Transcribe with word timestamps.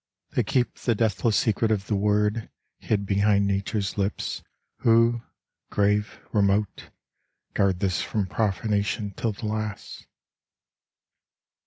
They 0.31 0.41
keep 0.41 0.73
the 0.79 0.95
deathless 0.95 1.37
secret 1.37 1.69
of 1.69 1.85
the 1.85 1.95
word 1.95 2.49
Hid 2.79 3.05
behind 3.05 3.45
Nature's 3.45 3.99
lips, 3.99 4.41
who, 4.77 5.21
grave, 5.69 6.19
remote, 6.33 6.89
Guard 7.53 7.81
this 7.81 8.01
from 8.01 8.25
profanation 8.25 9.11
till 9.15 9.33
the 9.33 9.45
last. 9.45 10.07